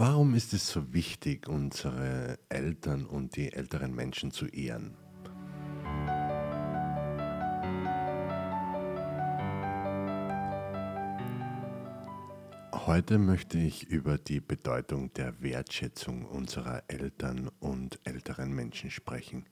[0.00, 4.94] Warum ist es so wichtig, unsere Eltern und die älteren Menschen zu ehren?
[12.86, 19.46] Heute möchte ich über die Bedeutung der Wertschätzung unserer Eltern und älteren Menschen sprechen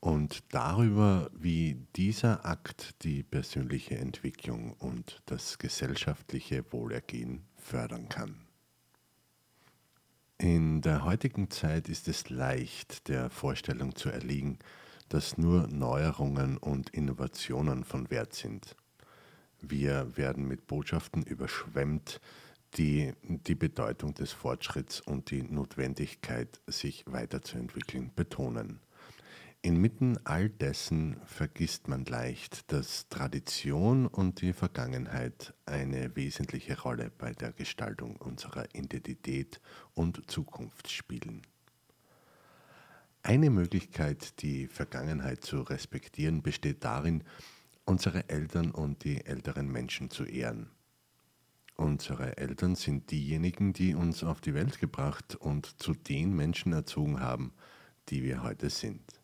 [0.00, 8.51] und darüber, wie dieser Akt die persönliche Entwicklung und das gesellschaftliche Wohlergehen fördern kann.
[10.42, 14.58] In der heutigen Zeit ist es leicht, der Vorstellung zu erliegen,
[15.08, 18.74] dass nur Neuerungen und Innovationen von Wert sind.
[19.60, 22.20] Wir werden mit Botschaften überschwemmt,
[22.74, 28.80] die die Bedeutung des Fortschritts und die Notwendigkeit, sich weiterzuentwickeln, betonen.
[29.64, 37.32] Inmitten all dessen vergisst man leicht, dass Tradition und die Vergangenheit eine wesentliche Rolle bei
[37.32, 39.60] der Gestaltung unserer Identität
[39.94, 41.42] und Zukunft spielen.
[43.22, 47.22] Eine Möglichkeit, die Vergangenheit zu respektieren, besteht darin,
[47.84, 50.70] unsere Eltern und die älteren Menschen zu ehren.
[51.76, 57.20] Unsere Eltern sind diejenigen, die uns auf die Welt gebracht und zu den Menschen erzogen
[57.20, 57.52] haben,
[58.08, 59.21] die wir heute sind.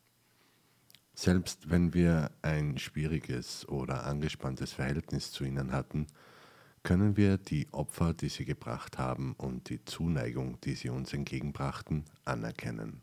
[1.20, 6.06] Selbst wenn wir ein schwieriges oder angespanntes Verhältnis zu ihnen hatten,
[6.84, 12.05] können wir die Opfer, die sie gebracht haben und die Zuneigung, die sie uns entgegenbrachten,
[12.25, 13.02] anerkennen.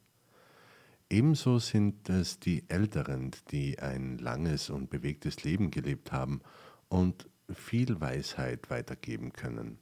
[1.10, 6.40] Ebenso sind es die Älteren, die ein langes und bewegtes Leben gelebt haben
[6.88, 9.78] und viel Weisheit weitergeben können,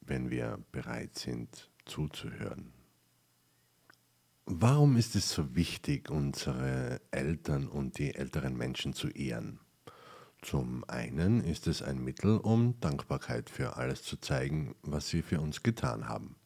[0.00, 2.75] wenn wir bereit sind zuzuhören.
[4.48, 9.58] Warum ist es so wichtig, unsere Eltern und die älteren Menschen zu ehren?
[10.40, 15.40] Zum einen ist es ein Mittel, um Dankbarkeit für alles zu zeigen, was sie für
[15.40, 16.36] uns getan haben.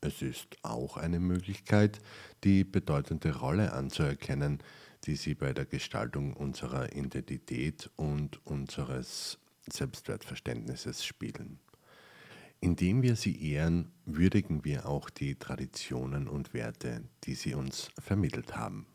[0.00, 1.98] Es ist auch eine Möglichkeit,
[2.44, 4.62] die bedeutende Rolle anzuerkennen,
[5.02, 11.58] die sie bei der Gestaltung unserer Identität und unseres Selbstwertverständnisses spielen.
[12.60, 18.56] Indem wir sie ehren, würdigen wir auch die Traditionen und Werte, die sie uns vermittelt
[18.56, 18.86] haben.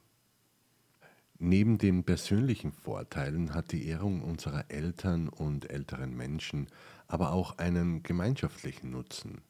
[1.37, 6.67] Neben den persönlichen Vorteilen hat die Ehrung unserer Eltern und älteren Menschen
[7.07, 9.41] aber auch einen gemeinschaftlichen Nutzen.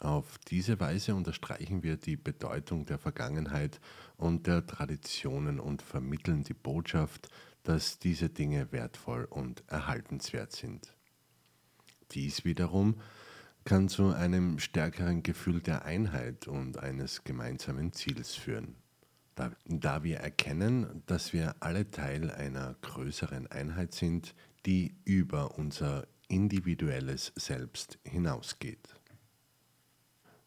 [0.00, 3.80] Auf diese Weise unterstreichen wir die Bedeutung der Vergangenheit
[4.16, 7.28] und der Traditionen und vermitteln die Botschaft,
[7.62, 10.97] dass diese Dinge wertvoll und erhaltenswert sind.
[12.12, 13.00] Dies wiederum
[13.64, 18.76] kann zu einem stärkeren Gefühl der Einheit und eines gemeinsamen Ziels führen.
[19.34, 24.34] Da, da, wir erkennen, dass wir alle Teil einer größeren Einheit sind,
[24.66, 28.97] die über unser individuelles Selbst hinausgeht.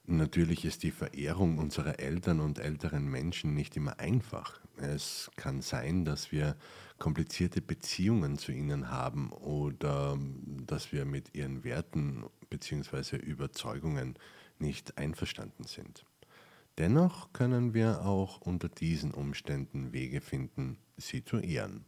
[0.05, 4.59] Natürlich ist die Verehrung unserer Eltern und älteren Menschen nicht immer einfach.
[4.77, 6.57] Es kann sein, dass wir
[6.97, 10.17] komplizierte Beziehungen zu ihnen haben oder
[10.65, 13.17] dass wir mit ihren Werten bzw.
[13.17, 14.15] Überzeugungen
[14.59, 16.05] nicht einverstanden sind.
[16.77, 21.85] Dennoch können wir auch unter diesen Umständen Wege finden, sie zu ehren,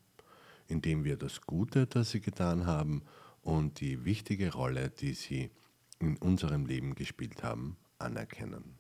[0.68, 3.03] indem wir das Gute, das sie getan haben
[3.41, 5.51] und die wichtige Rolle, die sie
[6.00, 8.78] in unserem Leben gespielt haben, anerkennen.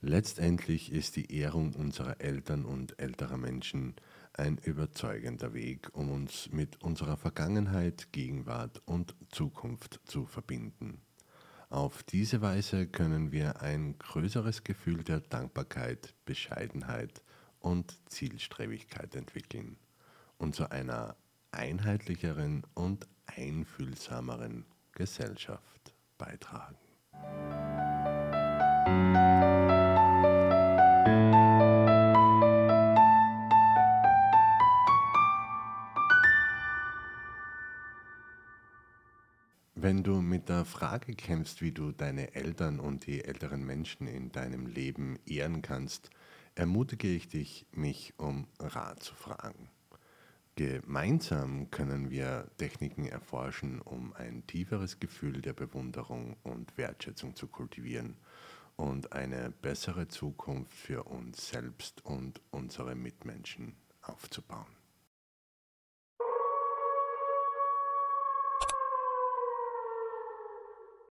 [0.00, 3.94] Letztendlich ist die Ehrung unserer Eltern und älterer Menschen
[4.34, 11.00] ein überzeugender Weg, um uns mit unserer Vergangenheit, Gegenwart und Zukunft zu verbinden.
[11.70, 17.22] Auf diese Weise können wir ein größeres Gefühl der Dankbarkeit, Bescheidenheit
[17.58, 19.76] und Zielstrebigkeit entwickeln
[20.38, 21.16] und zu einer
[21.50, 26.85] einheitlicheren und einfühlsameren Gesellschaft beitragen.
[39.86, 44.32] Wenn du mit der Frage kämpfst, wie du deine Eltern und die älteren Menschen in
[44.32, 46.10] deinem Leben ehren kannst,
[46.56, 49.70] ermutige ich dich, mich um Rat zu fragen.
[50.56, 58.16] Gemeinsam können wir Techniken erforschen, um ein tieferes Gefühl der Bewunderung und Wertschätzung zu kultivieren
[58.74, 64.66] und eine bessere Zukunft für uns selbst und unsere Mitmenschen aufzubauen.